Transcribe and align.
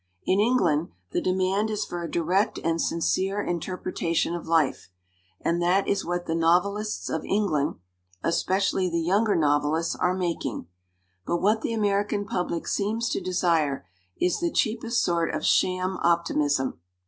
In 0.25 0.39
England 0.39 0.89
the 1.11 1.21
demand 1.21 1.69
is 1.69 1.85
for 1.85 2.01
a 2.01 2.09
direct 2.09 2.57
and 2.63 2.81
sincere 2.81 3.39
interpretation 3.39 4.33
of 4.33 4.47
life, 4.47 4.89
and 5.39 5.61
that 5.61 5.87
is 5.87 6.03
what 6.03 6.25
the 6.25 6.33
novelists 6.33 7.07
of 7.07 7.23
England, 7.23 7.75
especially 8.23 8.89
the 8.89 8.99
younger 8.99 9.35
novelists, 9.35 9.95
are 9.95 10.15
making. 10.17 10.65
But 11.27 11.37
what 11.37 11.61
the 11.61 11.73
American 11.73 12.25
public 12.25 12.67
seems 12.67 13.09
to 13.09 13.21
desire 13.21 13.85
is 14.19 14.39
the 14.39 14.49
cheapest 14.51 15.03
sort 15.03 15.35
of 15.35 15.45
sham 15.45 15.99
optimism. 16.01 16.79